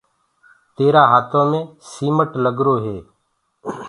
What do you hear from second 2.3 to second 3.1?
لگرو هي۔